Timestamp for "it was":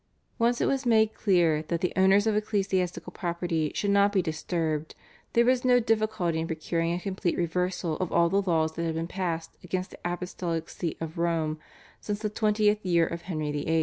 0.59-0.83